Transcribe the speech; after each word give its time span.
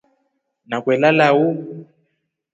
Nakuue 0.69 0.95
lala 1.01 1.27
uu. 1.41 1.51